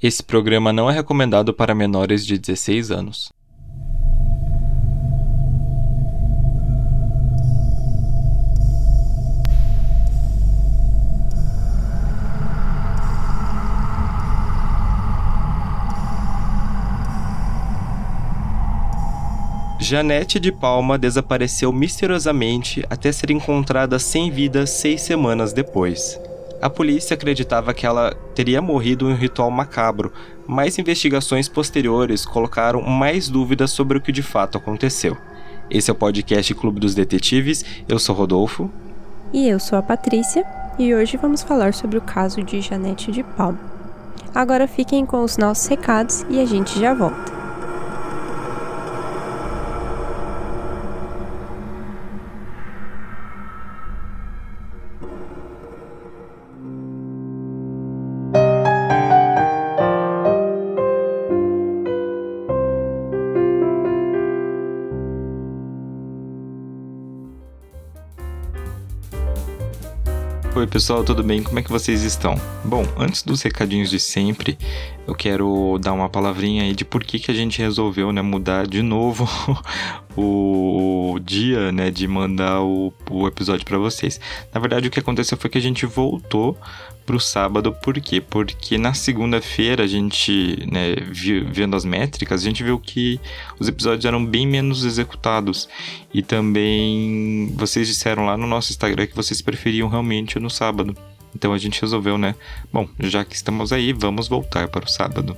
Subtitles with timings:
[0.00, 3.32] Esse programa não é recomendado para menores de 16 anos.
[19.80, 26.20] Janete de Palma desapareceu misteriosamente até ser encontrada sem vida seis semanas depois.
[26.60, 30.12] A polícia acreditava que ela teria morrido em um ritual macabro,
[30.44, 35.16] mas investigações posteriores colocaram mais dúvidas sobre o que de fato aconteceu.
[35.70, 38.68] Esse é o podcast Clube dos Detetives, eu sou Rodolfo.
[39.32, 40.44] E eu sou a Patrícia,
[40.78, 43.58] e hoje vamos falar sobre o caso de Janete de Palma.
[44.34, 47.37] Agora fiquem com os nossos recados e a gente já volta.
[70.68, 71.42] Pessoal, tudo bem?
[71.42, 72.34] Como é que vocês estão?
[72.62, 74.58] Bom, antes dos recadinhos de sempre,
[75.06, 78.66] eu quero dar uma palavrinha aí de por que, que a gente resolveu né, mudar
[78.66, 79.26] de novo
[80.14, 84.20] o dia né, de mandar o, o episódio para vocês.
[84.52, 86.56] Na verdade, o que aconteceu foi que a gente voltou
[87.08, 88.20] pro sábado, por quê?
[88.20, 90.94] Porque na segunda-feira a gente, né,
[91.50, 93.18] vendo as métricas, a gente viu que
[93.58, 95.70] os episódios eram bem menos executados.
[96.12, 100.94] E também vocês disseram lá no nosso Instagram que vocês preferiam realmente no sábado.
[101.34, 102.34] Então a gente resolveu, né?
[102.70, 105.34] Bom, já que estamos aí, vamos voltar para o sábado.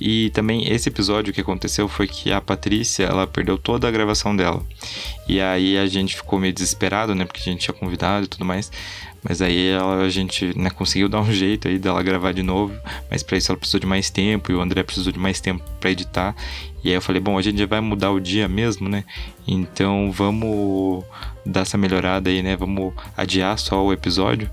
[0.00, 4.34] E também esse episódio que aconteceu foi que a Patrícia, ela perdeu toda a gravação
[4.34, 4.64] dela.
[5.28, 8.46] E aí a gente ficou meio desesperado, né, porque a gente tinha convidado e tudo
[8.46, 8.72] mais.
[9.22, 12.74] Mas aí ela, a gente né, conseguiu dar um jeito aí dela gravar de novo,
[13.10, 15.62] mas para isso ela precisou de mais tempo e o André precisou de mais tempo
[15.78, 16.34] para editar.
[16.82, 19.04] E aí eu falei, bom, a gente já vai mudar o dia mesmo, né?
[19.46, 21.04] Então vamos
[21.44, 22.56] dar essa melhorada aí, né?
[22.56, 24.50] Vamos adiar só o episódio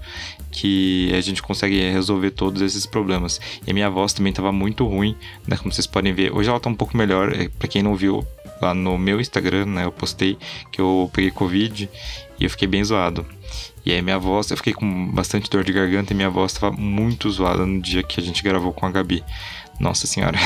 [0.52, 3.40] que a gente consegue resolver todos esses problemas.
[3.66, 5.16] E a minha voz também estava muito ruim,
[5.48, 5.56] né?
[5.56, 6.34] Como vocês podem ver.
[6.34, 7.32] Hoje ela tá um pouco melhor.
[7.34, 8.26] É, para quem não viu
[8.62, 9.86] lá no meu Instagram, né?
[9.86, 10.38] Eu postei
[10.72, 11.90] que eu peguei Covid
[12.40, 13.26] e eu fiquei bem zoado.
[13.86, 16.76] E aí minha voz, eu fiquei com bastante dor de garganta e minha voz estava
[16.76, 19.24] muito zoada no dia que a gente gravou com a Gabi.
[19.80, 20.38] Nossa senhora.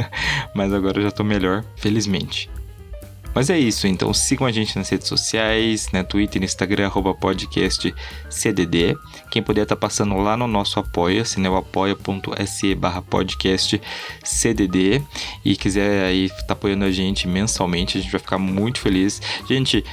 [0.54, 2.48] Mas agora eu já tô melhor, felizmente.
[3.36, 7.94] Mas é isso, então sigam a gente nas redes sociais, né, Twitter, Instagram, arroba podcast
[8.30, 8.96] CDD.
[9.30, 13.78] Quem puder estar tá passando lá no nosso apoia-se, né, o apoia.se barra podcast
[14.24, 15.02] CDD
[15.44, 19.20] e quiser aí estar tá apoiando a gente mensalmente, a gente vai ficar muito feliz.
[19.46, 19.84] Gente,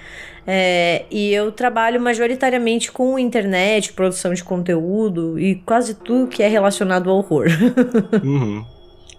[0.46, 6.48] É, e eu trabalho majoritariamente com internet, produção de conteúdo e quase tudo que é
[6.48, 7.46] relacionado ao horror.
[8.22, 8.62] uhum.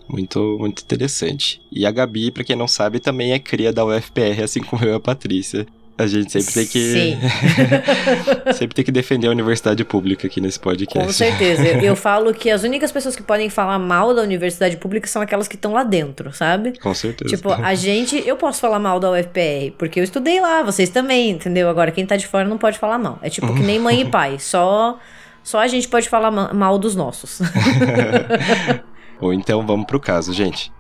[0.08, 1.60] Muito, muito interessante.
[1.72, 4.94] E a Gabi, para quem não sabe, também é cria da UFPR, assim como eu
[4.94, 5.66] e a Patrícia.
[5.96, 7.18] A gente sempre tem que.
[8.54, 11.08] sempre tem que defender a universidade pública aqui nesse podcast.
[11.08, 11.64] Com certeza.
[11.64, 15.22] Eu, eu, falo que as únicas pessoas que podem falar mal da universidade pública são
[15.22, 16.80] aquelas que estão lá dentro, sabe?
[16.80, 17.36] Com certeza.
[17.36, 18.22] Tipo, a gente.
[18.28, 21.70] Eu posso falar mal da UFPR, porque eu estudei lá, vocês também, entendeu?
[21.70, 23.20] Agora, quem tá de fora não pode falar mal.
[23.22, 24.40] É tipo que nem mãe e pai.
[24.40, 24.98] Só,
[25.44, 27.40] só a gente pode falar mal dos nossos.
[29.22, 30.72] Ou então vamos pro caso, gente.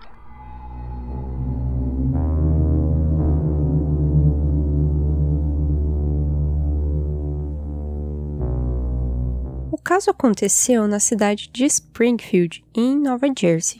[9.83, 13.77] Caso aconteceu na cidade de Springfield, em Nova Jersey.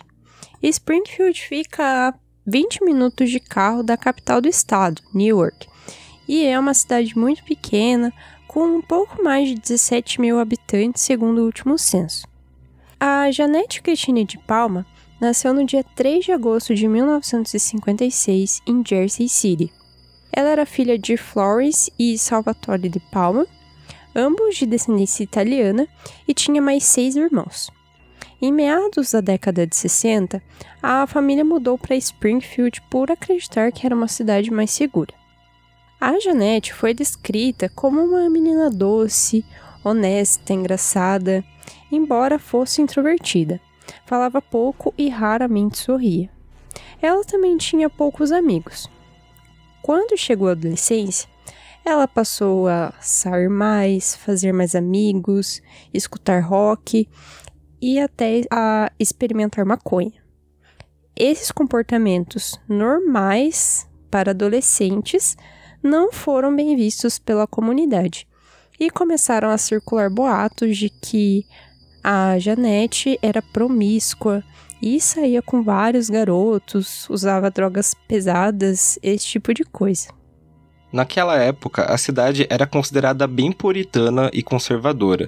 [0.61, 2.13] Springfield fica a
[2.45, 5.67] 20 minutos de carro da capital do estado, Newark,
[6.27, 8.13] e é uma cidade muito pequena,
[8.47, 12.27] com um pouco mais de 17 mil habitantes, segundo o último censo.
[12.99, 14.85] A Janete Christine de Palma
[15.19, 19.71] nasceu no dia 3 de agosto de 1956 em Jersey City.
[20.31, 23.45] Ela era filha de Florence e Salvatore de Palma,
[24.15, 25.87] ambos de descendência italiana,
[26.27, 27.69] e tinha mais seis irmãos.
[28.41, 30.43] Em meados da década de 60,
[30.81, 35.13] a família mudou para Springfield por acreditar que era uma cidade mais segura.
[35.99, 39.45] A Janete foi descrita como uma menina doce,
[39.83, 41.41] honesta, engraçada,
[41.89, 43.61] embora fosse introvertida.
[44.05, 46.29] Falava pouco e raramente sorria.
[47.01, 48.89] Ela também tinha poucos amigos.
[49.81, 51.29] Quando chegou à adolescência,
[51.85, 55.61] ela passou a sair mais, fazer mais amigos,
[55.93, 57.07] escutar rock
[57.81, 60.23] e até a experimentar maconha.
[61.15, 65.35] Esses comportamentos normais para adolescentes
[65.81, 68.27] não foram bem vistos pela comunidade
[68.79, 71.45] e começaram a circular boatos de que
[72.03, 74.43] a Janete era promíscua
[74.81, 80.22] e saía com vários garotos, usava drogas pesadas, esse tipo de coisa.
[80.93, 85.27] Naquela época, a cidade era considerada bem puritana e conservadora.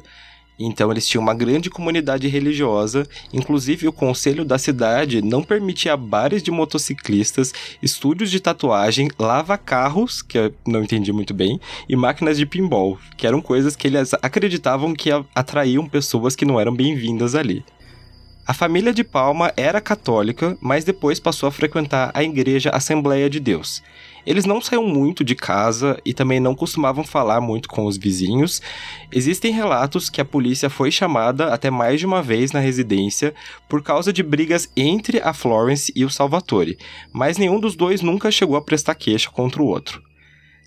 [0.59, 6.43] Então eles tinham uma grande comunidade religiosa, inclusive o conselho da cidade não permitia bares
[6.43, 7.51] de motociclistas,
[7.81, 11.59] estúdios de tatuagem, lava-carros, que eu não entendi muito bem,
[11.89, 16.59] e máquinas de pinball, que eram coisas que eles acreditavam que atraíam pessoas que não
[16.59, 17.65] eram bem-vindas ali.
[18.47, 23.39] A família de Palma era católica, mas depois passou a frequentar a igreja Assembleia de
[23.39, 23.81] Deus.
[24.25, 28.61] Eles não saíam muito de casa e também não costumavam falar muito com os vizinhos.
[29.11, 33.33] Existem relatos que a polícia foi chamada até mais de uma vez na residência
[33.69, 36.77] por causa de brigas entre a Florence e o Salvatore,
[37.13, 40.01] mas nenhum dos dois nunca chegou a prestar queixa contra o outro.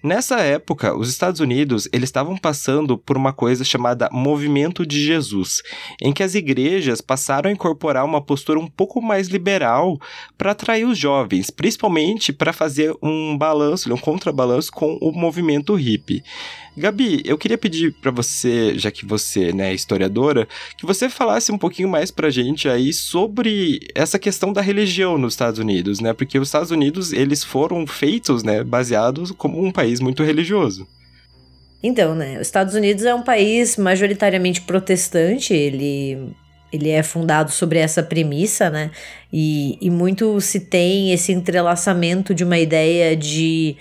[0.01, 5.61] Nessa época, os Estados Unidos eles estavam passando por uma coisa chamada Movimento de Jesus,
[6.01, 9.99] em que as igrejas passaram a incorporar uma postura um pouco mais liberal
[10.37, 16.23] para atrair os jovens, principalmente para fazer um balanço, um contrabalanço com o movimento hippie.
[16.79, 21.53] Gabi, eu queria pedir para você, já que você né, é historiadora, que você falasse
[21.53, 26.13] um pouquinho mais pra gente aí sobre essa questão da religião nos Estados Unidos, né?
[26.13, 30.87] Porque os Estados Unidos, eles foram feitos, né, baseados como um país muito religioso.
[31.83, 36.35] Então, né, os Estados Unidos é um país majoritariamente protestante, ele
[36.73, 38.91] ele é fundado sobre essa premissa, né?
[39.33, 43.77] E, e muito se tem esse entrelaçamento de uma ideia de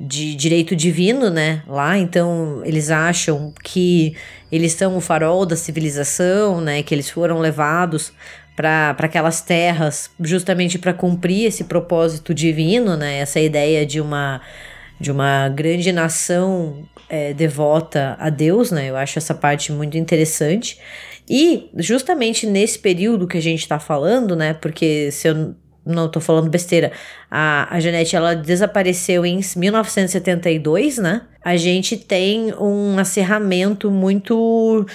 [0.00, 1.62] de direito divino, né?
[1.68, 4.16] Lá, então eles acham que
[4.50, 6.82] eles são o farol da civilização, né?
[6.82, 8.12] Que eles foram levados
[8.56, 13.18] para aquelas terras justamente para cumprir esse propósito divino, né?
[13.18, 14.40] Essa ideia de uma
[14.98, 18.90] de uma grande nação é, devota a Deus, né?
[18.90, 20.78] Eu acho essa parte muito interessante.
[21.28, 24.52] E justamente nesse período que a gente está falando, né?
[24.54, 25.54] Porque se eu
[25.84, 26.92] não tô falando besteira.
[27.30, 31.22] A, a Janete, ela desapareceu em 1972, né?
[31.42, 34.86] A gente tem um acerramento muito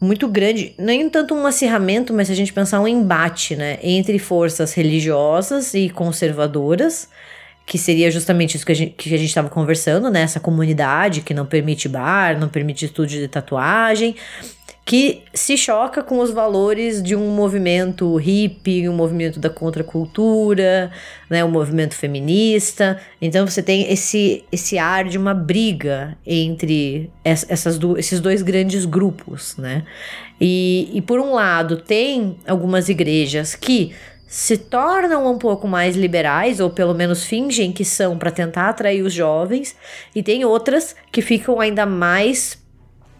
[0.00, 4.18] muito grande, nem tanto um acirramento, mas se a gente pensar um embate, né, entre
[4.18, 7.06] forças religiosas e conservadoras,
[7.66, 11.20] que seria justamente isso que a gente que a gente estava conversando, né, essa comunidade
[11.20, 14.16] que não permite bar, não permite estúdio de tatuagem,
[14.84, 20.90] que se choca com os valores de um movimento hippie, um movimento da contracultura,
[21.28, 23.00] né, um movimento feminista.
[23.22, 28.84] Então você tem esse, esse ar de uma briga entre essas do, esses dois grandes
[28.84, 29.84] grupos, né?
[30.40, 33.92] E, e por um lado tem algumas igrejas que
[34.26, 39.02] se tornam um pouco mais liberais, ou pelo menos fingem que são para tentar atrair
[39.02, 39.76] os jovens,
[40.14, 42.56] e tem outras que ficam ainda mais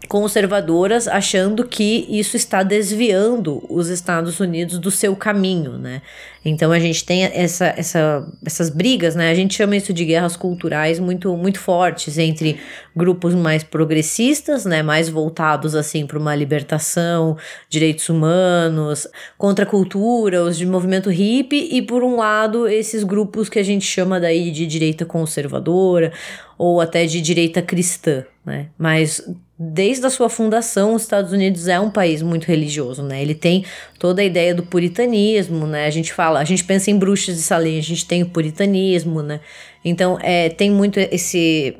[0.07, 6.01] conservadoras achando que isso está desviando os Estados Unidos do seu caminho, né?
[6.43, 9.29] Então a gente tem essa, essa, essas brigas, né?
[9.29, 12.59] A gente chama isso de guerras culturais muito, muito fortes entre
[12.95, 14.81] grupos mais progressistas, né?
[14.81, 17.37] Mais voltados assim para uma libertação,
[17.69, 23.49] direitos humanos, contra a cultura, os de movimento hippie e por um lado esses grupos
[23.49, 26.11] que a gente chama daí de direita conservadora
[26.57, 28.67] ou até de direita cristã, né?
[28.77, 29.23] Mas
[29.63, 33.21] desde a sua fundação, os Estados Unidos é um país muito religioso, né?
[33.21, 33.63] Ele tem
[33.99, 35.85] toda a ideia do puritanismo, né?
[35.85, 39.21] A gente fala, a gente pensa em bruxas de Salem, a gente tem o puritanismo,
[39.21, 39.39] né?
[39.85, 41.77] Então, é, tem muito esse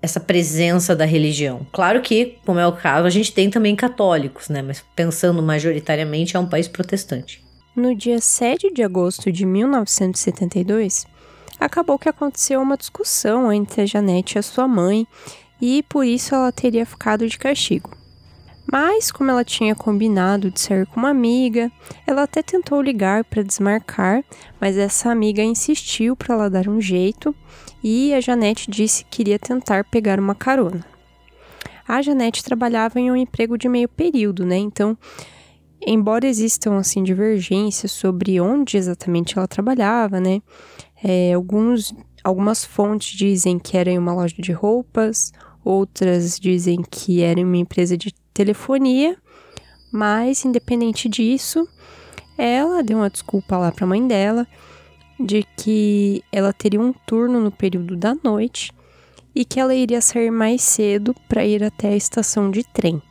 [0.00, 1.66] essa presença da religião.
[1.72, 4.62] Claro que, como é o caso, a gente tem também católicos, né?
[4.62, 7.42] Mas pensando majoritariamente, é um país protestante.
[7.74, 11.04] No dia 7 de agosto de 1972,
[11.58, 15.04] acabou que aconteceu uma discussão entre a Janete e a sua mãe
[15.60, 17.90] e por isso ela teria ficado de castigo.
[18.70, 21.72] Mas, como ela tinha combinado de sair com uma amiga,
[22.06, 24.22] ela até tentou ligar para desmarcar,
[24.60, 27.34] mas essa amiga insistiu para ela dar um jeito
[27.82, 30.84] e a Janete disse que iria tentar pegar uma carona.
[31.86, 34.58] A Janete trabalhava em um emprego de meio período, né?
[34.58, 34.98] Então,
[35.80, 40.42] embora existam assim divergências sobre onde exatamente ela trabalhava, né?
[41.02, 45.32] É, alguns, algumas fontes dizem que era em uma loja de roupas,
[45.68, 49.18] outras dizem que era uma empresa de telefonia,
[49.92, 51.68] mas independente disso,
[52.38, 54.46] ela deu uma desculpa lá para a mãe dela
[55.20, 58.72] de que ela teria um turno no período da noite
[59.34, 63.02] e que ela iria sair mais cedo para ir até a estação de trem.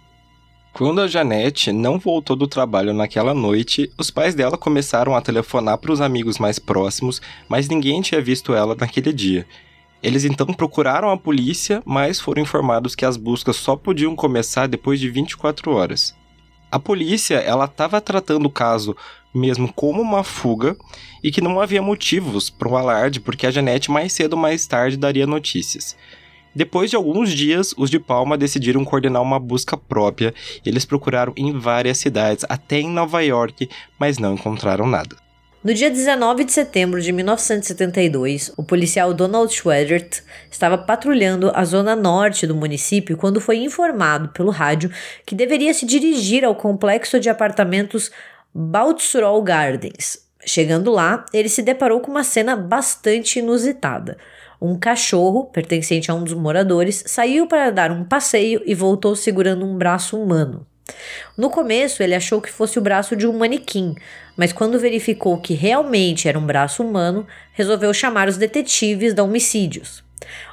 [0.73, 5.77] Quando a Janete não voltou do trabalho naquela noite, os pais dela começaram a telefonar
[5.77, 9.45] para os amigos mais próximos, mas ninguém tinha visto ela naquele dia.
[10.07, 15.01] Eles então procuraram a polícia, mas foram informados que as buscas só podiam começar depois
[15.01, 16.15] de 24 horas.
[16.71, 18.95] A polícia, ela estava tratando o caso
[19.35, 20.77] mesmo como uma fuga
[21.21, 24.65] e que não havia motivos para um alarde, porque a Janete mais cedo ou mais
[24.65, 25.93] tarde daria notícias.
[26.55, 30.33] Depois de alguns dias, os de Palma decidiram coordenar uma busca própria.
[30.65, 35.26] Eles procuraram em várias cidades, até em Nova York, mas não encontraram nada.
[35.67, 41.93] No dia 19 de setembro de 1972, o policial Donald Schwedert estava patrulhando a zona
[41.93, 44.89] norte do município quando foi informado pelo rádio
[45.25, 48.09] que deveria se dirigir ao complexo de apartamentos
[48.55, 50.19] Baltusrol Gardens.
[50.45, 54.17] Chegando lá, ele se deparou com uma cena bastante inusitada.
[54.61, 59.65] Um cachorro, pertencente a um dos moradores, saiu para dar um passeio e voltou segurando
[59.65, 60.65] um braço humano.
[61.37, 63.95] No começo, ele achou que fosse o braço de um manequim,
[64.35, 70.03] mas quando verificou que realmente era um braço humano, resolveu chamar os detetives da homicídios.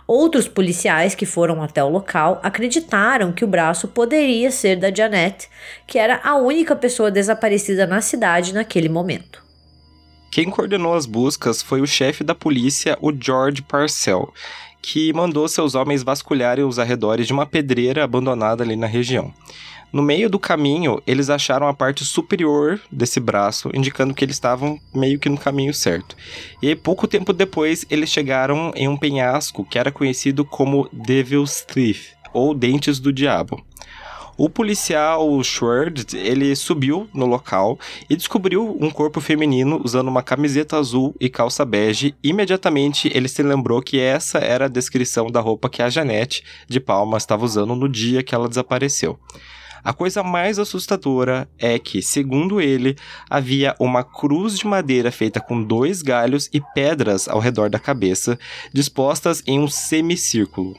[0.07, 5.49] Outros policiais que foram até o local acreditaram que o braço poderia ser da Janet,
[5.87, 9.43] que era a única pessoa desaparecida na cidade naquele momento.
[10.31, 14.33] Quem coordenou as buscas foi o chefe da polícia, o George Parcell,
[14.83, 19.33] que mandou seus homens vasculharem os arredores de uma pedreira abandonada ali na região.
[19.95, 24.77] No meio do caminho, eles acharam a parte superior desse braço, indicando que eles estavam
[24.93, 26.17] meio que no caminho certo.
[26.61, 32.09] E pouco tempo depois, eles chegaram em um penhasco que era conhecido como Devil's Teeth,
[32.33, 33.65] ou Dentes do Diabo.
[34.37, 37.79] O policial Schwerd, ele subiu no local
[38.11, 42.17] e descobriu um corpo feminino usando uma camiseta azul e calça bege.
[42.21, 46.81] Imediatamente ele se lembrou que essa era a descrição da roupa que a Janete de
[46.81, 49.17] Palma estava usando no dia que ela desapareceu.
[49.85, 52.97] A coisa mais assustadora é que, segundo ele,
[53.29, 58.39] havia uma cruz de madeira feita com dois galhos e pedras ao redor da cabeça,
[58.73, 60.75] dispostas em um semicírculo.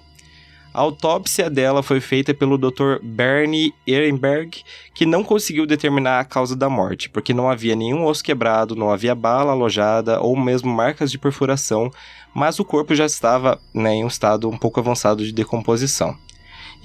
[0.74, 3.00] A autópsia dela foi feita pelo Dr.
[3.02, 8.24] Bernie Ehrenberg, que não conseguiu determinar a causa da morte, porque não havia nenhum osso
[8.24, 11.92] quebrado, não havia bala alojada ou mesmo marcas de perfuração,
[12.34, 16.18] mas o corpo já estava né, em um estado um pouco avançado de decomposição.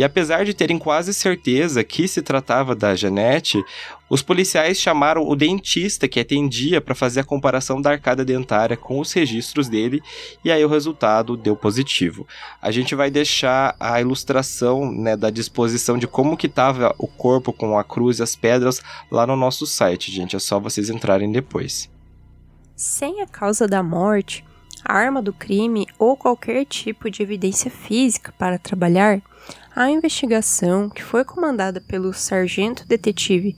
[0.00, 3.62] E apesar de terem quase certeza que se tratava da Janete,
[4.08, 8.98] os policiais chamaram o dentista que atendia para fazer a comparação da arcada dentária com
[8.98, 10.00] os registros dele,
[10.42, 12.26] e aí o resultado deu positivo.
[12.62, 17.52] A gente vai deixar a ilustração né, da disposição de como que estava o corpo
[17.52, 18.80] com a cruz e as pedras
[19.10, 20.34] lá no nosso site, gente.
[20.34, 21.90] É só vocês entrarem depois.
[22.74, 24.46] Sem a causa da morte,
[24.84, 29.20] arma do crime ou qualquer tipo de evidência física para trabalhar,
[29.74, 33.56] a investigação, que foi comandada pelo sargento detetive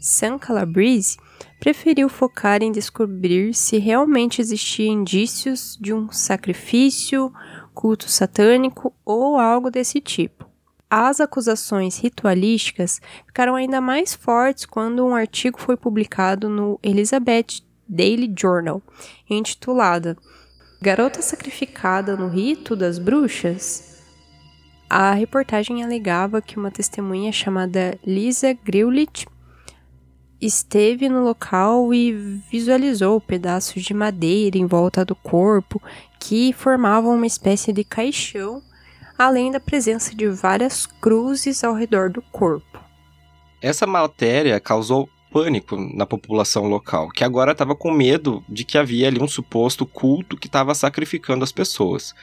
[0.00, 1.18] Sam Calabrese,
[1.58, 7.32] preferiu focar em descobrir se realmente existiam indícios de um sacrifício,
[7.74, 10.48] culto satânico ou algo desse tipo.
[10.88, 18.32] As acusações ritualísticas ficaram ainda mais fortes quando um artigo foi publicado no Elizabeth Daily
[18.36, 18.82] Journal,
[19.28, 20.16] intitulado
[20.82, 24.02] Garota Sacrificada no Rito das Bruxas.
[24.88, 29.26] A reportagem alegava que uma testemunha chamada Lisa Grewlich
[30.40, 32.12] esteve no local e
[32.50, 35.82] visualizou pedaços de madeira em volta do corpo
[36.18, 38.62] que formavam uma espécie de caixão,
[39.18, 42.80] além da presença de várias cruzes ao redor do corpo.
[43.60, 49.08] Essa matéria causou pânico na população local, que agora estava com medo de que havia
[49.08, 52.14] ali um suposto culto que estava sacrificando as pessoas.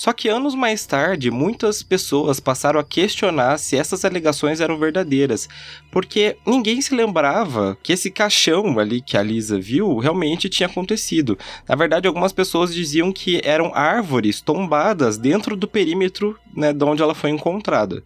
[0.00, 5.46] Só que anos mais tarde, muitas pessoas passaram a questionar se essas alegações eram verdadeiras,
[5.90, 11.38] porque ninguém se lembrava que esse caixão ali que a Lisa viu realmente tinha acontecido.
[11.68, 17.02] Na verdade, algumas pessoas diziam que eram árvores tombadas dentro do perímetro né, de onde
[17.02, 18.02] ela foi encontrada.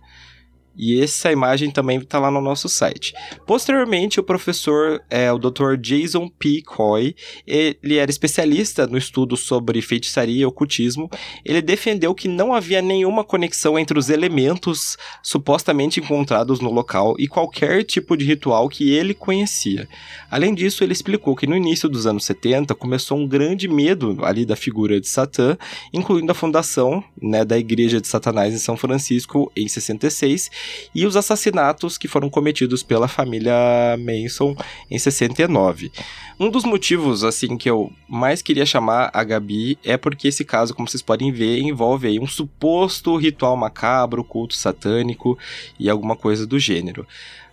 [0.77, 3.15] E essa imagem também está lá no nosso site.
[3.47, 5.77] Posteriormente, o professor, é, o Dr.
[5.81, 6.63] Jason P.
[6.63, 7.15] Coy,
[7.47, 11.09] ele era especialista no estudo sobre feitiçaria e ocultismo.
[11.45, 17.29] Ele defendeu que não havia nenhuma conexão entre os elementos supostamente encontrados no local e
[17.29, 19.89] qualquer tipo de ritual que ele conhecia.
[20.31, 24.45] Além disso, ele explicou que no início dos anos 70 começou um grande medo ali
[24.45, 25.57] da figura de Satã,
[25.93, 30.51] incluindo a fundação né, da Igreja de Satanás em São Francisco em 66
[30.95, 33.55] e os assassinatos que foram cometidos pela família
[33.99, 34.57] Manson
[34.91, 35.91] em 69.
[36.39, 40.75] Um dos motivos, assim, que eu mais queria chamar a Gabi é porque esse caso,
[40.75, 45.39] como vocês podem ver, envolve aí um suposto ritual macabro, culto satânico
[45.79, 47.07] e alguma coisa do gênero.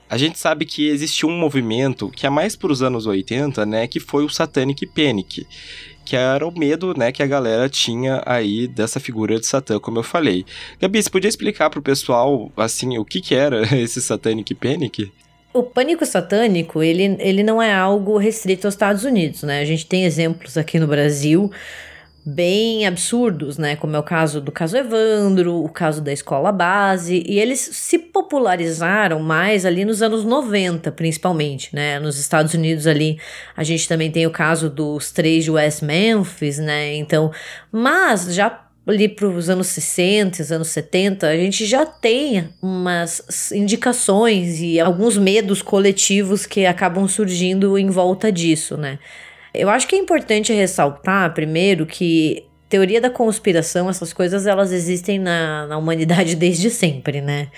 [0.09, 3.87] A gente sabe que existiu um movimento que é mais para os anos 80, né,
[3.87, 5.47] que foi o Satanic Panic
[6.11, 9.97] que era o medo, né, que a galera tinha aí dessa figura de Satã, como
[9.97, 10.45] eu falei.
[10.77, 15.09] Gabi, você podia explicar pro pessoal, assim, o que que era esse Satanic Panic?
[15.53, 19.61] O pânico satânico, ele, ele não é algo restrito aos Estados Unidos, né?
[19.61, 21.49] A gente tem exemplos aqui no Brasil
[22.25, 23.75] bem absurdos, né?
[23.75, 27.97] Como é o caso do caso Evandro, o caso da escola base, e eles se
[27.97, 31.99] popularizaram mais ali nos anos 90, principalmente, né?
[31.99, 33.19] Nos Estados Unidos ali,
[33.55, 36.95] a gente também tem o caso dos três de West Memphis, né?
[36.95, 37.31] Então,
[37.71, 44.59] mas já ali para os anos 60, anos 70, a gente já tem umas indicações
[44.59, 48.99] e alguns medos coletivos que acabam surgindo em volta disso, né?
[49.53, 55.19] Eu acho que é importante ressaltar, primeiro, que teoria da conspiração, essas coisas, elas existem
[55.19, 57.49] na, na humanidade desde sempre, né?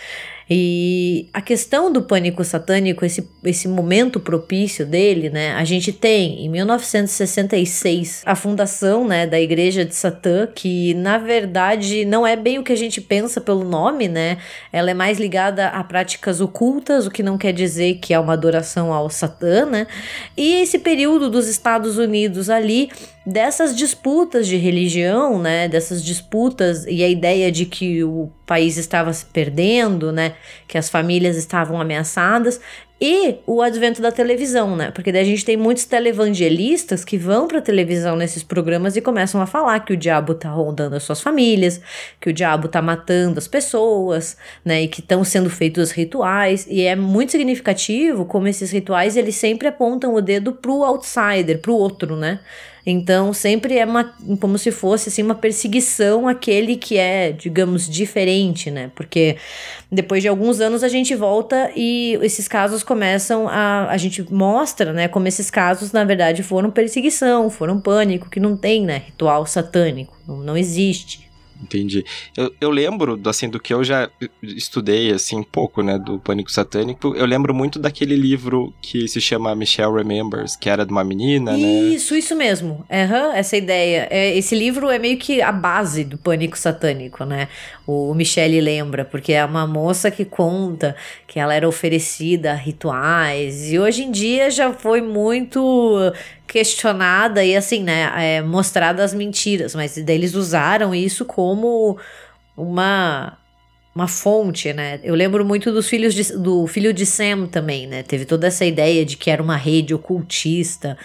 [0.56, 5.54] E a questão do pânico satânico, esse, esse momento propício dele, né?
[5.54, 12.06] A gente tem em 1966 a fundação, né, da Igreja de Satã, que na verdade
[12.06, 14.38] não é bem o que a gente pensa pelo nome, né?
[14.72, 18.34] Ela é mais ligada a práticas ocultas, o que não quer dizer que é uma
[18.34, 19.88] adoração ao Satã, né?
[20.38, 22.92] E esse período dos Estados Unidos ali
[23.26, 29.14] dessas disputas de religião, né, dessas disputas e a ideia de que o país estava
[29.14, 30.34] se perdendo, né,
[30.68, 32.60] que as famílias estavam ameaçadas
[33.06, 34.90] e o advento da televisão, né?
[34.92, 39.42] Porque daí a gente tem muitos televangelistas que vão para televisão nesses programas e começam
[39.42, 41.82] a falar que o diabo tá rondando as suas famílias,
[42.22, 44.84] que o diabo tá matando as pessoas, né?
[44.84, 46.66] E que estão sendo feitos rituais.
[46.70, 51.76] E é muito significativo como esses rituais eles sempre apontam o dedo pro outsider, pro
[51.76, 52.40] outro, né?
[52.86, 58.70] Então, sempre é uma, como se fosse assim, uma perseguição àquele que é, digamos, diferente,
[58.70, 58.92] né?
[58.94, 59.38] Porque
[59.90, 63.88] depois de alguns anos a gente volta e esses casos começam a.
[63.90, 68.58] A gente mostra, né, como esses casos, na verdade, foram perseguição, foram pânico, que não
[68.58, 71.33] tem, né, ritual satânico, não, não existe.
[71.64, 72.06] Entendi.
[72.36, 74.10] Eu, eu lembro, assim, do que eu já
[74.42, 77.16] estudei, assim, pouco, né, do Pânico Satânico.
[77.16, 81.54] Eu lembro muito daquele livro que se chama Michelle Remembers, que era de uma menina,
[81.54, 81.70] isso, né?
[81.96, 82.86] Isso, isso mesmo.
[82.90, 84.08] Uhum, essa ideia.
[84.12, 87.48] É, esse livro é meio que a base do Pânico Satânico, né?
[87.88, 90.96] O Michelle lembra, porque é uma moça que conta
[91.28, 93.72] que ela era oferecida a rituais.
[93.72, 96.14] E hoje em dia já foi muito
[96.54, 101.98] questionada e assim, né, é, mostrada as mentiras, mas eles usaram isso como
[102.56, 103.40] uma
[103.96, 105.00] uma fonte, né?
[105.04, 108.02] Eu lembro muito dos filhos de, do filho de Sam também, né?
[108.04, 110.98] Teve toda essa ideia de que era uma rede ocultista.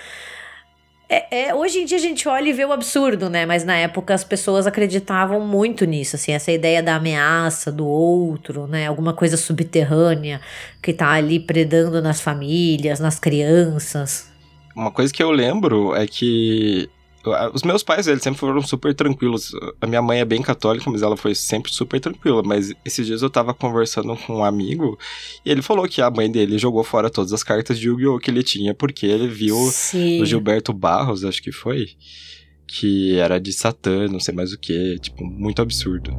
[1.09, 3.45] É, é, hoje em dia a gente olha e vê o absurdo, né?
[3.47, 8.67] Mas na época as pessoas acreditavam muito nisso, assim, essa ideia da ameaça do outro,
[8.67, 8.87] né?
[8.87, 10.41] Alguma coisa subterrânea
[10.83, 14.28] que tá ali predando nas famílias, nas crianças
[14.79, 16.89] uma coisa que eu lembro é que
[17.53, 19.51] Os meus pais, eles sempre foram super tranquilos.
[19.81, 22.43] A minha mãe é bem católica, mas ela foi sempre super tranquila.
[22.43, 24.97] Mas esses dias eu tava conversando com um amigo
[25.45, 28.19] e ele falou que a mãe dele jogou fora todas as cartas de Yu-Gi-Oh!
[28.19, 30.23] que ele tinha, porque ele viu Sim.
[30.23, 31.89] o Gilberto Barros, acho que foi,
[32.67, 36.17] que era de Satã, não sei mais o que, tipo, muito absurdo.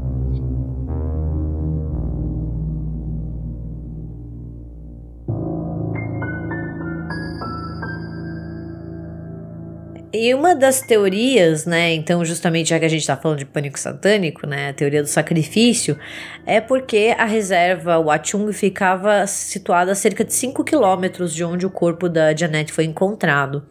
[10.11, 13.79] E uma das teorias, né, então justamente já que a gente está falando de pânico
[13.79, 15.99] satânico, né, a teoria do sacrifício,
[16.47, 21.69] é porque a reserva Watchung ficava situada a cerca de 5 quilômetros de onde o
[21.69, 23.63] corpo da Janet foi encontrado.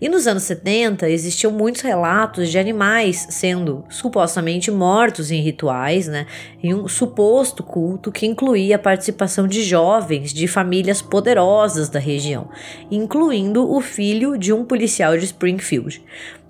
[0.00, 6.26] E nos anos 70 existiam muitos relatos de animais sendo supostamente mortos em rituais, né,
[6.64, 12.48] em um suposto culto que incluía a participação de jovens de famílias poderosas da região,
[12.90, 15.75] incluindo o filho de um policial de Springfield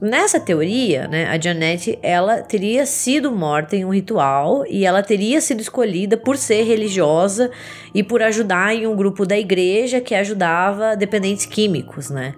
[0.00, 5.40] Nessa teoria, né, a Janet ela teria sido morta em um ritual e ela teria
[5.40, 7.50] sido escolhida por ser religiosa
[7.94, 12.34] e por ajudar em um grupo da igreja que ajudava dependentes químicos, né?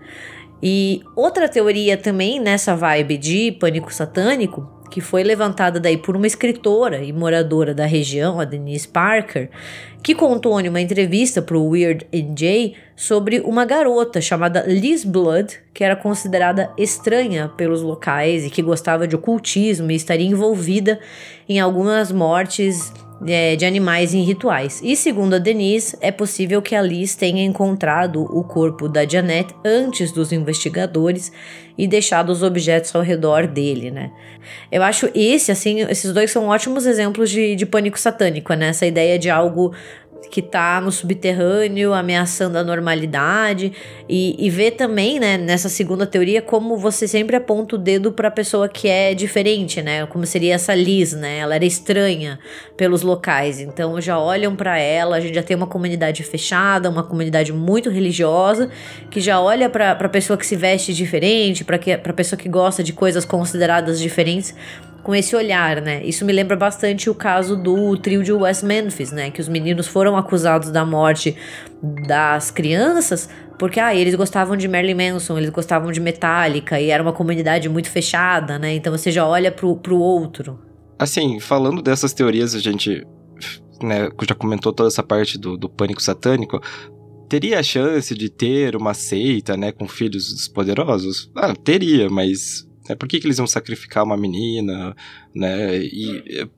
[0.63, 6.27] E outra teoria também nessa vibe de pânico satânico que foi levantada daí por uma
[6.27, 9.51] escritora e moradora da região, a Denise Parker,
[10.03, 15.59] que contou em uma entrevista para o Weird NJ sobre uma garota chamada Liz Blood,
[15.75, 20.99] que era considerada estranha pelos locais e que gostava de ocultismo e estaria envolvida
[21.49, 22.93] em algumas mortes
[23.27, 24.81] é, de animais em rituais.
[24.83, 29.55] E segundo a Denise, é possível que a Liz tenha encontrado o corpo da Janet
[29.65, 31.33] antes dos investigadores
[31.77, 34.11] e deixado os objetos ao redor dele, né?
[34.71, 38.69] Eu acho esse, assim, esses dois são ótimos exemplos de, de pânico satânico, né?
[38.69, 39.73] Essa ideia de algo
[40.31, 43.73] que tá no subterrâneo ameaçando a normalidade.
[44.09, 48.31] E, e ver também, né, nessa segunda teoria, como você sempre aponta o dedo pra
[48.31, 52.39] pessoa que é diferente, né, como seria essa Liz, né, ela era estranha
[52.77, 57.03] pelos locais, então já olham para ela, a gente já tem uma comunidade fechada, uma
[57.03, 58.71] comunidade muito religiosa,
[59.11, 62.49] que já olha pra, pra pessoa que se veste diferente, pra, que, pra pessoa que
[62.49, 64.55] gosta de coisas consideradas diferentes,
[65.09, 66.05] com esse olhar, né?
[66.05, 69.31] Isso me lembra bastante o caso do trio de West Memphis, né?
[69.31, 71.35] Que os meninos foram acusados da morte
[72.07, 73.27] das crianças
[73.59, 77.71] porque ah, eles gostavam de Marilyn Manson, eles gostavam de Metallica e era uma comunidade
[77.71, 78.75] muito fechada, né?
[78.75, 80.59] Então você já olha pro, pro outro.
[80.99, 83.03] Assim, falando dessas teorias, a gente
[83.83, 86.61] né, já comentou toda essa parte do, do pânico satânico.
[87.31, 91.31] Teria a chance de ter uma seita, né, com filhos dos poderosos?
[91.35, 92.95] Ah, teria, mas né?
[92.95, 94.95] Por que, que eles vão sacrificar uma menina,
[95.35, 95.79] né?
[95.79, 96.49] E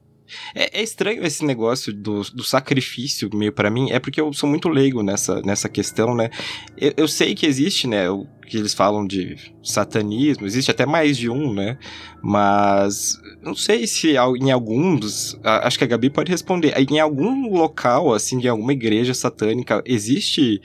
[0.54, 4.48] é, é, estranho esse negócio do, do sacrifício meio para mim, é porque eu sou
[4.48, 6.30] muito leigo nessa, nessa questão, né?
[6.76, 11.16] Eu, eu sei que existe, né, o que eles falam de satanismo, existe até mais
[11.16, 11.78] de um, né?
[12.20, 18.12] Mas não sei se em alguns, acho que a Gabi pode responder, em algum local,
[18.12, 20.60] assim, de alguma igreja satânica, existe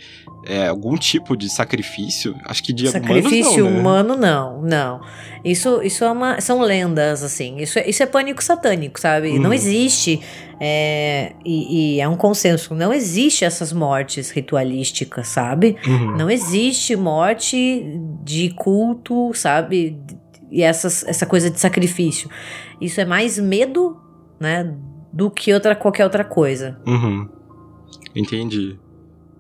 [0.48, 2.36] é, algum tipo de sacrifício?
[2.46, 3.80] Acho que de sacrifício não, né?
[3.80, 5.02] humano não, não.
[5.44, 7.58] Isso, isso é uma, são lendas assim.
[7.60, 9.30] Isso, é, isso é pânico satânico, sabe?
[9.30, 9.40] Uhum.
[9.40, 10.20] Não existe
[10.60, 12.74] é, e, e, é um consenso.
[12.74, 15.76] Não existe essas mortes ritualísticas, sabe?
[15.86, 16.16] Uhum.
[16.18, 20.00] Não existe morte de culto, sabe?
[20.52, 22.30] E essas, essa coisa de sacrifício.
[22.80, 23.98] Isso é mais medo,
[24.40, 24.76] né?
[25.12, 26.80] Do que outra, qualquer outra coisa.
[26.86, 27.28] Uhum.
[28.16, 28.78] Entendi.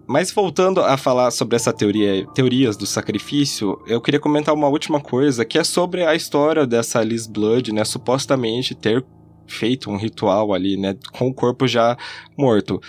[0.07, 5.01] Mas voltando a falar sobre essa teoria, teorias do sacrifício, eu queria comentar uma última
[5.01, 9.03] coisa, que é sobre a história dessa Liz Blood, né, supostamente ter
[9.47, 11.97] feito um ritual ali, né, com o corpo já
[12.37, 12.81] morto.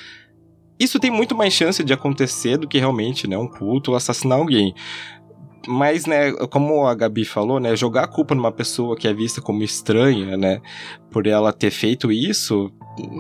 [0.79, 4.75] Isso tem muito mais chance de acontecer do que realmente, né, um culto assassinar alguém.
[5.67, 9.41] Mas, né, como a Gabi falou, né, jogar a culpa numa pessoa que é vista
[9.41, 10.61] como estranha, né,
[11.11, 12.73] por ela ter feito isso,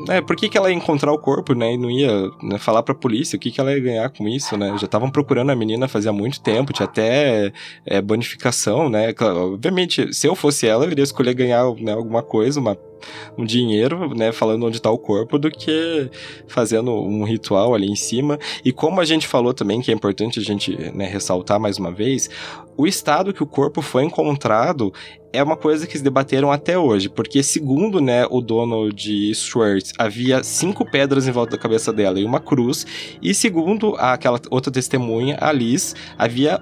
[0.09, 1.75] é, por que, que ela ia encontrar o corpo, né?
[1.75, 4.57] E não ia né, falar pra polícia o que, que ela ia ganhar com isso,
[4.57, 4.69] né?
[4.79, 7.53] Já estavam procurando a menina fazia muito tempo, tinha até
[7.85, 9.15] é, bonificação, né?
[9.21, 12.77] Obviamente, se eu fosse ela, eu iria escolher ganhar né, alguma coisa, uma
[13.37, 16.11] um dinheiro, né, falando onde está o corpo, do que
[16.49, 18.39] fazendo um ritual ali em cima.
[18.65, 21.93] E como a gente falou também, que é importante a gente né, ressaltar mais uma
[21.93, 22.31] vez,
[22.77, 24.93] o estado que o corpo foi encontrado
[25.33, 29.93] é uma coisa que se debateram até hoje, porque segundo né, o dono de Schwartz,
[29.99, 32.87] havia cinco pedras em volta da cabeça dela e uma cruz,
[33.21, 36.61] e segundo aquela outra testemunha, a Liz, havia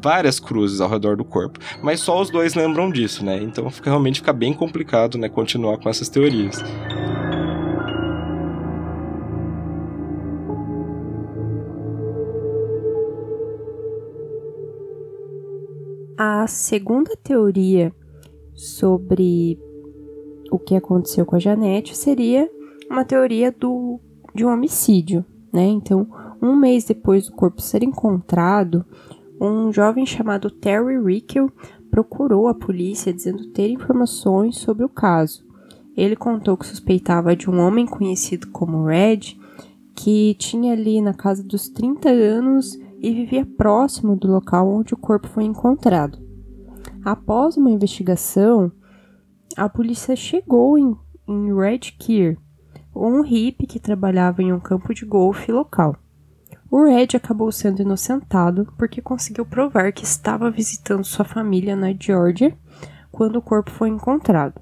[0.00, 1.58] várias cruzes ao redor do corpo.
[1.82, 3.38] Mas só os dois lembram disso, né?
[3.42, 6.62] Então fica, realmente fica bem complicado, né, continuar com essas teorias.
[16.22, 17.94] A segunda teoria
[18.54, 19.58] sobre
[20.52, 22.46] o que aconteceu com a Janete seria
[22.90, 23.98] uma teoria do,
[24.34, 25.64] de um homicídio, né?
[25.64, 26.06] Então,
[26.42, 28.84] um mês depois do corpo ser encontrado,
[29.40, 31.50] um jovem chamado Terry Rickel
[31.90, 35.42] procurou a polícia dizendo ter informações sobre o caso.
[35.96, 39.38] Ele contou que suspeitava de um homem conhecido como Red,
[39.96, 44.98] que tinha ali na casa dos 30 anos e vivia próximo do local onde o
[44.98, 46.18] corpo foi encontrado.
[47.04, 48.70] Após uma investigação,
[49.56, 50.94] a polícia chegou em,
[51.26, 52.38] em Red Keir,
[52.94, 55.96] um hippie que trabalhava em um campo de golfe local.
[56.70, 62.56] O Red acabou sendo inocentado porque conseguiu provar que estava visitando sua família na Geórgia
[63.10, 64.60] quando o corpo foi encontrado.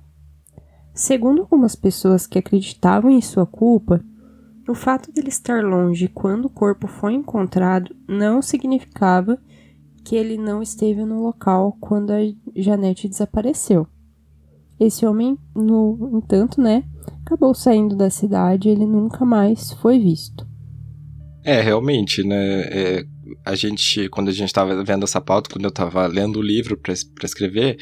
[0.94, 4.02] Segundo algumas pessoas que acreditavam em sua culpa,
[4.68, 9.38] o fato dele estar longe quando o corpo foi encontrado não significava
[10.04, 12.18] que ele não esteve no local quando a
[12.56, 13.86] Janete desapareceu.
[14.78, 16.84] Esse homem, no entanto, né,
[17.24, 20.46] acabou saindo da cidade ele nunca mais foi visto.
[21.44, 22.60] É, realmente, né?
[22.62, 23.06] É,
[23.44, 26.76] a gente, quando a gente estava vendo essa pauta, quando eu estava lendo o livro
[26.76, 26.92] para
[27.24, 27.78] escrever,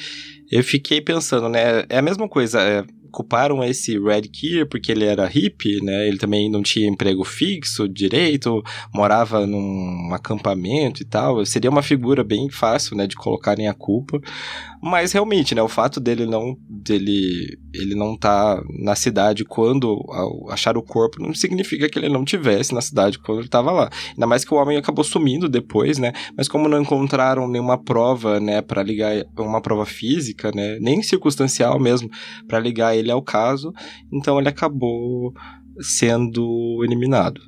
[0.51, 1.85] eu fiquei pensando, né?
[1.89, 2.61] É a mesma coisa.
[2.61, 2.85] É,
[3.17, 6.07] culparam esse Red Keir porque ele era hippie, né?
[6.07, 11.45] Ele também não tinha emprego fixo direito, morava num acampamento e tal.
[11.47, 14.21] Seria uma figura bem fácil, né, de colocarem a culpa.
[14.87, 20.01] Mas realmente, né, o fato dele não dele ele não tá na cidade quando
[20.49, 23.91] achar o corpo não significa que ele não tivesse na cidade quando ele estava lá.
[24.11, 26.13] Ainda mais que o homem acabou sumindo depois, né?
[26.37, 31.81] Mas como não encontraram nenhuma prova, né, para ligar uma prova física, né, nem circunstancial
[31.81, 32.09] mesmo,
[32.47, 33.73] para ligar ele ao caso,
[34.13, 35.35] então ele acabou
[35.81, 37.41] sendo eliminado.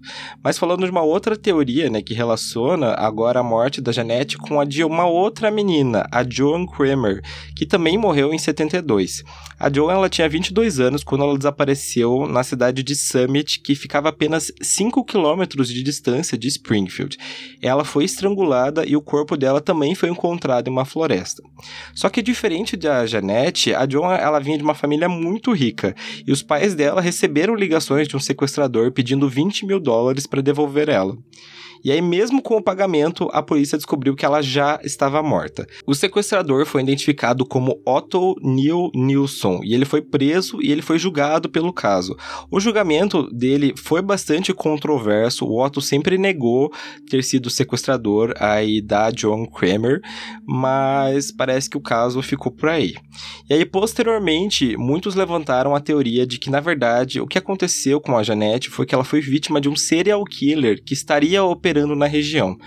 [0.42, 4.60] Mas falando de uma outra teoria, né, que relaciona agora a morte da Janete com
[4.60, 7.22] a de uma outra menina, a Joan Kramer,
[7.54, 9.22] que também morreu em 72.
[9.58, 14.08] A Joan ela tinha 22 anos quando ela desapareceu na cidade de Summit, que ficava
[14.08, 17.16] apenas 5 quilômetros de distância de Springfield.
[17.60, 21.42] Ela foi estrangulada e o corpo dela também foi encontrado em uma floresta.
[21.94, 25.94] Só que diferente da Janete, a Joan ela vinha de uma família muito rica
[26.26, 30.88] e os pais dela receberam ligações de um sequestrador pedindo 20 mil dólares para devolver
[30.88, 31.16] ela.
[31.84, 35.66] E aí, mesmo com o pagamento, a polícia descobriu que ela já estava morta.
[35.86, 40.98] O sequestrador foi identificado como Otto Neil Nilsson e ele foi preso e ele foi
[40.98, 42.16] julgado pelo caso.
[42.50, 45.46] O julgamento dele foi bastante controverso.
[45.46, 46.72] O Otto sempre negou
[47.08, 50.00] ter sido sequestrador aí da John Kramer,
[50.46, 52.94] mas parece que o caso ficou por aí.
[53.48, 58.16] E aí, posteriormente, muitos levantaram a teoria de que, na verdade, o que aconteceu com
[58.16, 61.94] a Janete foi que ela foi vítima de um serial killer que estaria operando operando
[61.94, 62.59] na região.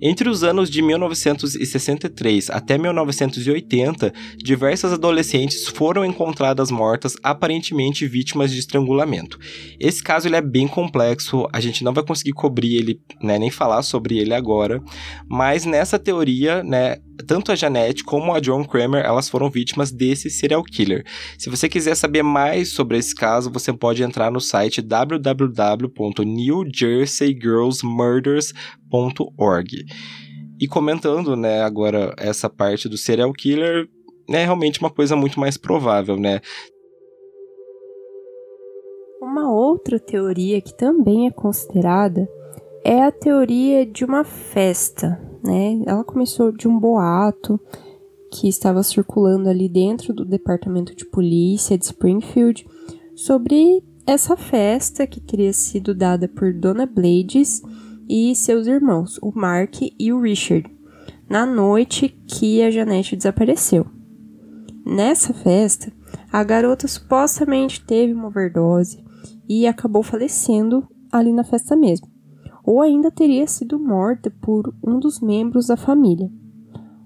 [0.00, 8.58] Entre os anos de 1963 até 1980, diversas adolescentes foram encontradas mortas, aparentemente vítimas de
[8.58, 9.38] estrangulamento.
[9.80, 13.50] Esse caso ele é bem complexo, a gente não vai conseguir cobrir ele, né, nem
[13.50, 14.82] falar sobre ele agora,
[15.28, 20.28] mas nessa teoria, né, tanto a Janete como a John Kramer, elas foram vítimas desse
[20.28, 21.04] serial killer.
[21.38, 24.82] Se você quiser saber mais sobre esse caso, você pode entrar no site
[30.60, 33.88] E comentando, né, agora essa parte do serial killer,
[34.28, 36.40] é realmente uma coisa muito mais provável, né?
[39.20, 42.28] Uma outra teoria que também é considerada
[42.84, 45.82] é a teoria de uma festa, né?
[45.86, 47.60] Ela começou de um boato
[48.32, 52.66] que estava circulando ali dentro do departamento de polícia de Springfield
[53.14, 57.60] sobre essa festa que teria sido dada por Dona Blades
[58.08, 60.70] e seus irmãos, o Mark e o Richard,
[61.28, 63.86] na noite que a Janete desapareceu.
[64.84, 65.92] Nessa festa,
[66.32, 69.04] a garota supostamente teve uma overdose
[69.48, 72.16] e acabou falecendo ali na festa mesmo
[72.66, 76.28] ou ainda teria sido morta por um dos membros da família.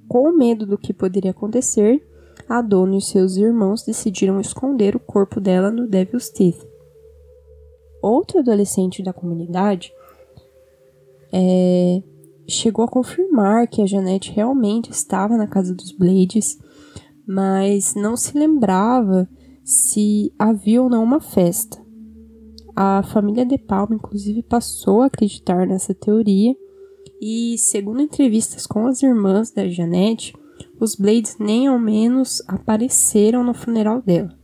[0.09, 2.03] Com medo do que poderia acontecer,
[2.49, 6.67] a dona e seus irmãos decidiram esconder o corpo dela no Devil's Teeth.
[8.03, 9.93] Outro adolescente da comunidade
[11.33, 12.03] é,
[12.49, 16.59] chegou a confirmar que a Janete realmente estava na casa dos Blades,
[17.27, 19.29] mas não se lembrava
[19.65, 21.81] se havia ou não uma festa.
[22.75, 26.55] A família De Palma, inclusive, passou a acreditar nessa teoria,
[27.21, 30.35] e segundo entrevistas com as irmãs da Janete,
[30.81, 34.35] os Blades nem ao menos apareceram no funeral dela.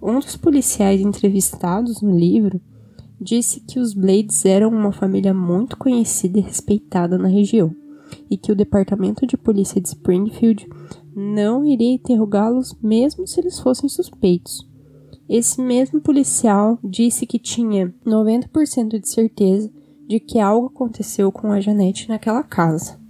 [0.00, 2.60] Um dos policiais entrevistados no livro
[3.20, 7.74] disse que os Blades eram uma família muito conhecida e respeitada na região,
[8.30, 10.68] e que o departamento de polícia de Springfield
[11.14, 14.66] não iria interrogá-los mesmo se eles fossem suspeitos.
[15.28, 19.70] Esse mesmo policial disse que tinha 90% de certeza
[20.06, 23.02] de que algo aconteceu com a Janete naquela casa.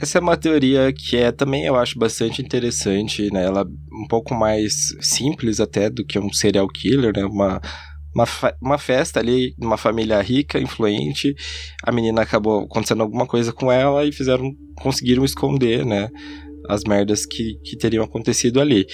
[0.00, 3.44] Essa é uma teoria que é também eu acho bastante interessante, né?
[3.44, 7.24] Ela é um pouco mais simples até do que um serial killer, né?
[7.24, 7.60] Uma
[8.14, 8.26] uma,
[8.60, 11.34] uma festa ali, uma família rica, influente.
[11.82, 16.08] A menina acabou acontecendo alguma coisa com ela e fizeram, conseguiram esconder, né?
[16.68, 18.86] As merdas que, que teriam acontecido ali.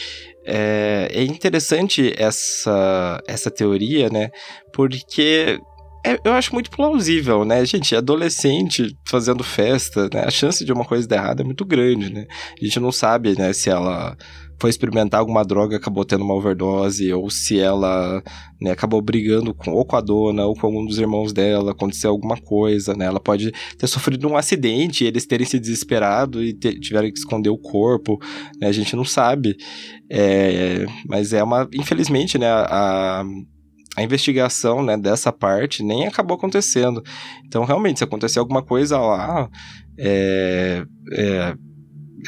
[0.47, 4.31] É, é interessante essa, essa teoria, né?
[4.73, 5.61] Porque
[6.07, 7.65] é, eu acho muito plausível, né?
[7.67, 10.23] Gente, adolescente fazendo festa, né?
[10.25, 12.27] A chance de uma coisa dar errado é muito grande, né?
[12.61, 14.17] A gente não sabe, né, se ela
[14.61, 18.23] foi experimentar alguma droga acabou tendo uma overdose, ou se ela
[18.61, 22.11] né, acabou brigando com, ou com a dona ou com algum dos irmãos dela, aconteceu
[22.11, 23.05] alguma coisa, né?
[23.05, 27.51] Ela pode ter sofrido um acidente eles terem se desesperado e ter, tiveram que esconder
[27.51, 28.19] o corpo,
[28.61, 28.69] né?
[28.69, 29.57] A gente não sabe.
[30.11, 31.69] É, mas é uma.
[31.73, 32.49] Infelizmente, né?
[32.49, 33.25] A,
[33.97, 37.03] a investigação né, dessa parte nem acabou acontecendo.
[37.45, 39.51] Então, realmente, se acontecer alguma coisa lá,
[39.99, 41.55] é, é,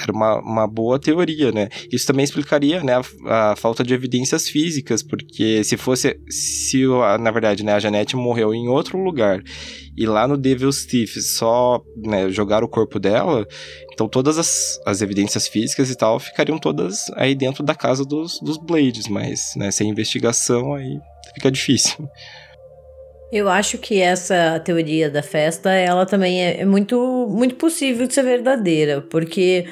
[0.01, 1.69] era uma, uma boa teoria, né?
[1.91, 2.95] Isso também explicaria, né,
[3.27, 6.85] a, a, falta de evidências físicas, porque se fosse, se
[7.21, 9.43] na verdade, né, a Janete morreu em outro lugar
[9.97, 13.47] e lá no Devil's Thief só, né, jogaram o corpo dela,
[13.93, 18.39] então todas as, as evidências físicas e tal ficariam todas aí dentro da casa dos,
[18.41, 20.99] dos Blades, mas, né, sem investigação aí
[21.35, 22.09] fica difícil.
[23.33, 28.13] Eu acho que essa teoria da festa, ela também é, é muito, muito possível de
[28.13, 29.67] ser verdadeira, porque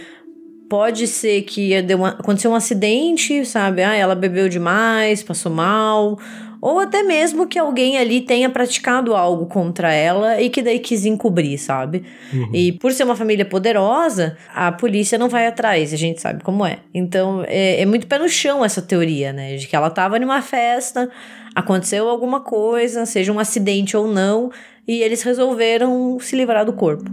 [0.68, 3.82] pode ser que uma, aconteceu um acidente, sabe?
[3.82, 6.18] Ah, ela bebeu demais, passou mal,
[6.60, 11.04] ou até mesmo que alguém ali tenha praticado algo contra ela e que daí quis
[11.04, 12.04] encobrir, sabe?
[12.32, 12.50] Uhum.
[12.52, 16.66] E por ser uma família poderosa, a polícia não vai atrás, a gente sabe como
[16.66, 16.78] é.
[16.92, 19.56] Então é, é muito pé no chão essa teoria, né?
[19.56, 21.10] De que ela tava numa festa,
[21.54, 24.50] aconteceu alguma coisa, seja um acidente ou não,
[24.86, 27.10] e eles resolveram se livrar do corpo.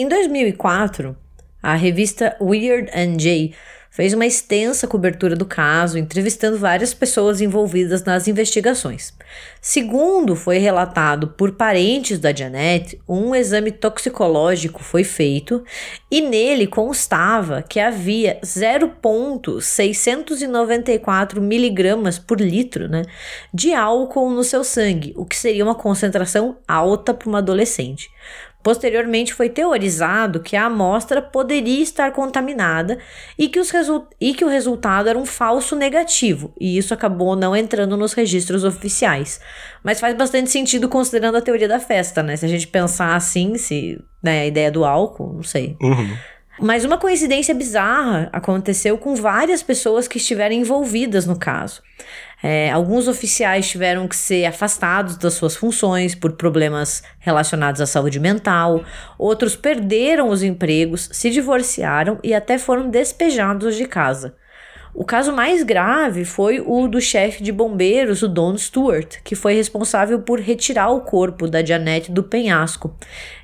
[0.00, 1.16] Em 2004,
[1.60, 3.52] a revista Weird and Jay
[3.90, 9.12] fez uma extensa cobertura do caso, entrevistando várias pessoas envolvidas nas investigações.
[9.60, 15.64] Segundo foi relatado por parentes da Janet, um exame toxicológico foi feito
[16.08, 23.02] e nele constava que havia 0,694 miligramas por litro né,
[23.52, 28.08] de álcool no seu sangue, o que seria uma concentração alta para uma adolescente.
[28.68, 32.98] Posteriormente foi teorizado que a amostra poderia estar contaminada
[33.38, 33.72] e que, os
[34.20, 38.64] e que o resultado era um falso negativo, e isso acabou não entrando nos registros
[38.64, 39.40] oficiais.
[39.82, 42.36] Mas faz bastante sentido considerando a teoria da festa, né?
[42.36, 45.74] Se a gente pensar assim, se né, a ideia do álcool, não sei.
[45.80, 46.14] Uhum.
[46.60, 51.82] Mas uma coincidência bizarra aconteceu com várias pessoas que estiveram envolvidas no caso.
[52.42, 58.20] É, alguns oficiais tiveram que ser afastados das suas funções por problemas relacionados à saúde
[58.20, 58.84] mental,
[59.18, 64.36] outros perderam os empregos, se divorciaram e até foram despejados de casa.
[64.94, 69.54] O caso mais grave foi o do chefe de bombeiros, o Don Stewart, que foi
[69.54, 72.96] responsável por retirar o corpo da Janet do penhasco.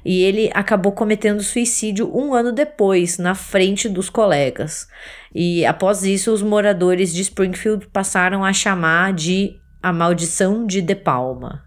[0.04, 4.88] E ele acabou cometendo suicídio um ano depois, na frente dos colegas.
[5.35, 10.94] E após isso, os moradores de Springfield passaram a chamar de a maldição de De
[10.94, 11.62] Palma.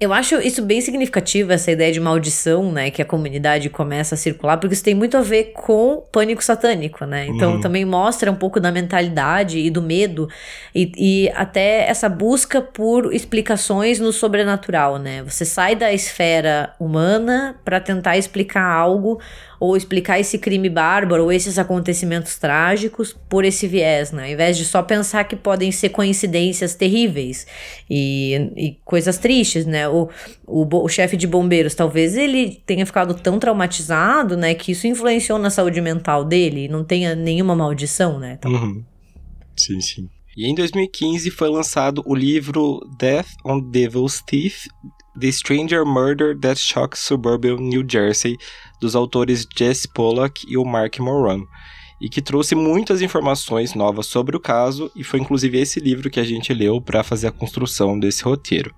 [0.00, 4.18] Eu acho isso bem significativo, essa ideia de maldição, né, que a comunidade começa a
[4.18, 7.26] circular, porque isso tem muito a ver com pânico satânico, né?
[7.26, 7.60] Então uhum.
[7.60, 10.28] também mostra um pouco da mentalidade e do medo
[10.72, 15.24] e, e até essa busca por explicações no sobrenatural, né?
[15.24, 19.20] Você sai da esfera humana para tentar explicar algo
[19.60, 24.24] ou explicar esse crime bárbaro ou esses acontecimentos trágicos por esse viés, né?
[24.24, 27.46] Ao invés de só pensar que podem ser coincidências terríveis
[27.90, 29.87] e, e coisas tristes, né?
[29.90, 30.08] O,
[30.46, 34.54] o, o chefe de bombeiros, talvez ele tenha ficado tão traumatizado, né?
[34.54, 38.36] Que isso influenciou na saúde mental dele não tenha nenhuma maldição, né?
[38.38, 38.50] Então...
[38.50, 38.84] Uhum.
[39.56, 40.08] Sim, sim.
[40.36, 44.68] E em 2015 foi lançado o livro Death on Devil's Teeth,
[45.18, 48.36] The Stranger Murder That Shocks Suburban New Jersey,
[48.80, 51.42] dos autores Jesse Pollack e o Mark Moran.
[52.00, 56.20] E que trouxe muitas informações novas sobre o caso, e foi inclusive esse livro que
[56.20, 58.74] a gente leu para fazer a construção desse roteiro.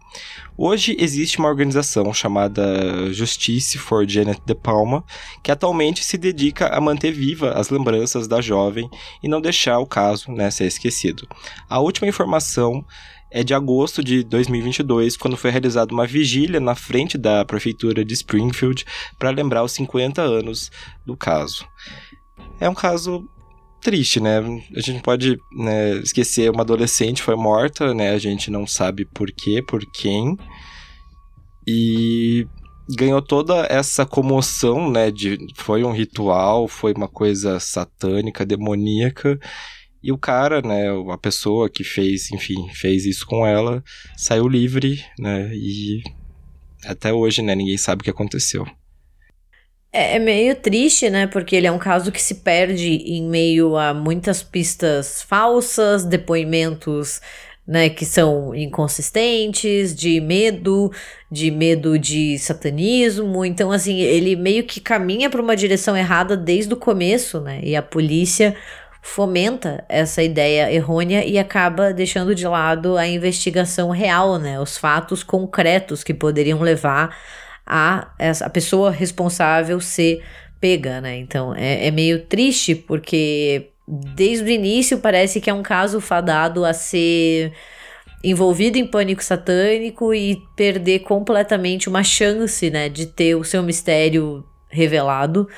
[0.57, 5.05] Hoje existe uma organização chamada Justice for Janet De Palma,
[5.43, 8.89] que atualmente se dedica a manter viva as lembranças da jovem
[9.23, 11.27] e não deixar o caso né, ser esquecido.
[11.68, 12.85] A última informação
[13.31, 18.12] é de agosto de 2022, quando foi realizada uma vigília na frente da prefeitura de
[18.12, 18.85] Springfield
[19.18, 20.71] para lembrar os 50 anos
[21.07, 21.64] do caso.
[22.61, 23.27] É um caso
[23.81, 24.39] triste, né?
[24.77, 28.11] A gente pode né, esquecer uma adolescente foi morta, né?
[28.11, 30.37] A gente não sabe por quê, por quem.
[31.67, 32.47] E
[32.97, 35.11] ganhou toda essa comoção, né?
[35.11, 39.39] De foi um ritual, foi uma coisa satânica, demoníaca.
[40.03, 43.85] E o cara, né, a pessoa que fez, enfim, fez isso com ela,
[44.17, 45.51] saiu livre, né?
[45.55, 46.03] E
[46.87, 48.67] até hoje, né, ninguém sabe o que aconteceu.
[49.93, 51.26] É, é meio triste, né?
[51.26, 57.20] Porque ele é um caso que se perde em meio a muitas pistas falsas, depoimentos
[57.70, 60.91] né, que são inconsistentes, de medo,
[61.30, 63.45] de medo de satanismo.
[63.45, 67.61] Então, assim, ele meio que caminha para uma direção errada desde o começo, né?
[67.62, 68.57] E a polícia
[69.03, 74.59] fomenta essa ideia errônea e acaba deixando de lado a investigação real, né?
[74.61, 77.16] Os fatos concretos que poderiam levar
[77.71, 80.23] a essa a pessoa responsável ser
[80.61, 81.16] pega, né?
[81.16, 86.64] Então é, é meio triste porque desde o início parece que é um caso fadado
[86.64, 87.53] a ser
[88.23, 94.45] envolvido em pânico satânico e perder completamente uma chance, né, de ter o seu mistério
[94.68, 95.49] revelado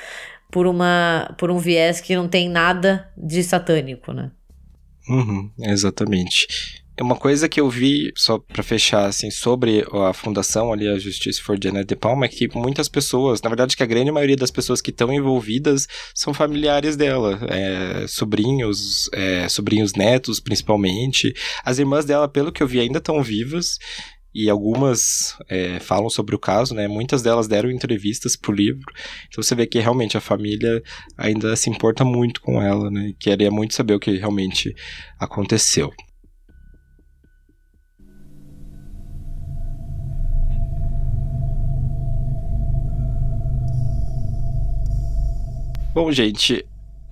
[0.49, 4.31] por uma por um viés que não tem nada de satânico, né?
[5.09, 6.82] Uhum, exatamente.
[7.01, 11.41] Uma coisa que eu vi, só para fechar, assim, sobre a fundação ali, a Justiça
[11.41, 14.51] for Janet de Palma, é que muitas pessoas, na verdade que a grande maioria das
[14.51, 21.33] pessoas que estão envolvidas são familiares dela, é, sobrinhos, é, sobrinhos netos, principalmente.
[21.65, 23.79] As irmãs dela, pelo que eu vi, ainda estão vivas,
[24.33, 26.87] e algumas é, falam sobre o caso, né?
[26.87, 28.85] Muitas delas deram entrevistas pro livro.
[29.27, 30.81] Então você vê que realmente a família
[31.17, 33.13] ainda se importa muito com ela, né?
[33.19, 34.75] Queria muito saber o que realmente
[35.19, 35.91] aconteceu.
[45.93, 46.65] Bom, gente,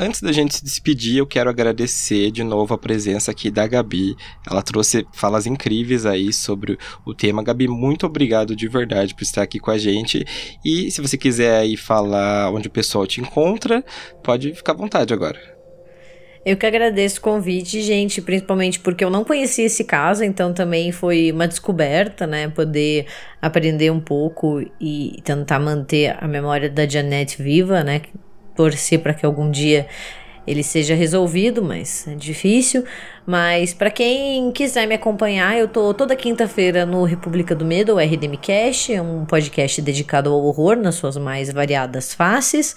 [0.04, 4.16] Antes da gente se despedir, eu quero agradecer de novo a presença aqui da Gabi.
[4.50, 6.76] Ela trouxe falas incríveis aí sobre
[7.06, 7.44] o tema.
[7.44, 10.26] Gabi, muito obrigado de verdade por estar aqui com a gente.
[10.66, 13.86] E se você quiser aí falar onde o pessoal te encontra,
[14.24, 15.40] pode ficar à vontade agora.
[16.44, 20.92] Eu que agradeço o convite, gente, principalmente porque eu não conhecia esse caso, então também
[20.92, 22.48] foi uma descoberta, né?
[22.48, 23.06] Poder
[23.40, 28.02] aprender um pouco e tentar manter a memória da Janete viva, né?
[28.56, 29.88] Torcer para que algum dia
[30.46, 32.84] ele seja resolvido, mas é difícil.
[33.26, 38.00] Mas para quem quiser me acompanhar, eu tô toda quinta-feira no República do Medo, o
[38.00, 42.76] RDM Cast, é um podcast dedicado ao horror nas suas mais variadas faces.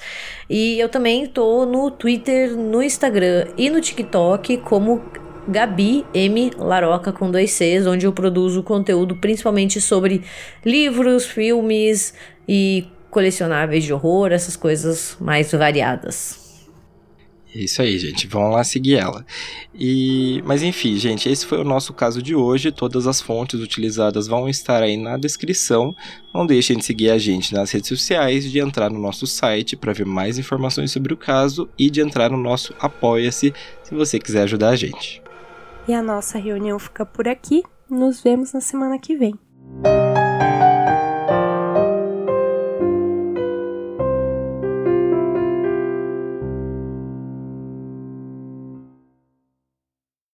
[0.48, 5.02] E eu também tô no Twitter, no Instagram e no TikTok como
[5.48, 10.22] Gabi M Laroca com dois Cs, onde eu produzo conteúdo principalmente sobre
[10.64, 12.14] livros, filmes
[12.48, 16.42] e colecionáveis de horror, essas coisas mais variadas.
[17.54, 18.26] É isso aí, gente.
[18.26, 19.24] Vão lá seguir ela.
[19.72, 22.72] E, mas enfim, gente, esse foi o nosso caso de hoje.
[22.72, 25.94] Todas as fontes utilizadas vão estar aí na descrição.
[26.34, 29.92] Não deixem de seguir a gente nas redes sociais, de entrar no nosso site para
[29.92, 33.54] ver mais informações sobre o caso e de entrar no nosso Apoia-se
[33.84, 35.22] se você quiser ajudar a gente.
[35.86, 37.62] E a nossa reunião fica por aqui.
[37.88, 39.38] Nos vemos na semana que vem.